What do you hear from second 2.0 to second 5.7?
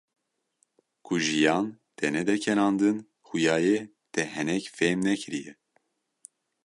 nede kenandin, xuya ye te henek fêm nekiriye.